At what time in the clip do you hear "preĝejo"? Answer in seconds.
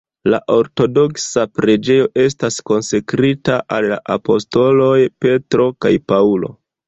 1.59-2.07